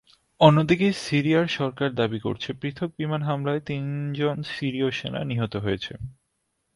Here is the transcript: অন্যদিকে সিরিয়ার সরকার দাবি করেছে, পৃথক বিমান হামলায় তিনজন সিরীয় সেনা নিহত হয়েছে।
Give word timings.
অন্যদিকে 0.41 0.87
সিরিয়ার 1.01 1.47
সরকার 1.49 1.89
দাবি 1.95 2.19
করেছে, 2.19 2.49
পৃথক 2.53 2.89
বিমান 2.97 3.21
হামলায় 3.21 3.61
তিনজন 3.65 4.37
সিরীয় 4.53 4.89
সেনা 4.91 5.21
নিহত 5.23 5.53
হয়েছে। 5.55 5.93